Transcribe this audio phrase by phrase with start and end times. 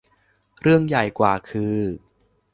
[0.61, 1.77] เรื่องใหญ่กว่าคือ